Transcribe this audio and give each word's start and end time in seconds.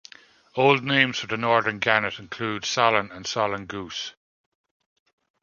Old 0.55 0.83
names 0.83 1.19
for 1.19 1.27
the 1.27 1.37
northern 1.37 1.77
gannet 1.77 2.17
include 2.17 2.65
solan 2.65 3.11
and 3.11 3.27
solan 3.27 3.67
goose. 3.67 4.15